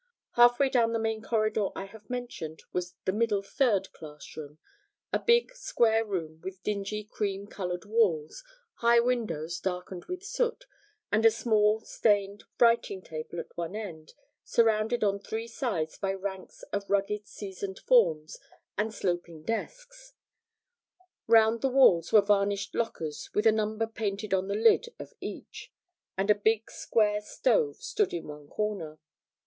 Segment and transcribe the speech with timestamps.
[0.31, 4.57] Halfway down the main corridor I have mentioned was the 'Middle Third' class room,
[5.13, 8.43] a big square room with dingy cream coloured walls,
[8.77, 10.65] high windows darkened with soot,
[11.11, 16.63] and a small stained writing table at one end, surrounded on three sides by ranks
[16.73, 18.39] of rugged seasoned forms
[18.79, 20.13] and sloping desks;
[21.27, 25.71] round the walls were varnished lockers with a number painted on the lid of each,
[26.17, 28.97] and a big square stove stood in one corner.